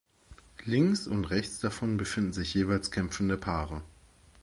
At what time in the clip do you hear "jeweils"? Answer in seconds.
2.55-2.89